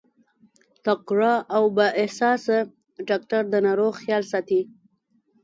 [0.85, 2.57] تکړه او با احساسه
[3.07, 4.61] ډاکټر د ناروغ خيال ساتي.